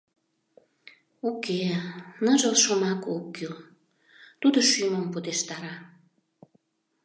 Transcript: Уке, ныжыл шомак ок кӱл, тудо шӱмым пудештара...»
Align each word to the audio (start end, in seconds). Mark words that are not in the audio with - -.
Уке, 1.29 1.61
ныжыл 2.23 2.55
шомак 2.63 3.01
ок 3.15 3.25
кӱл, 3.35 3.55
тудо 4.41 4.59
шӱмым 4.69 5.05
пудештара...» 5.13 5.75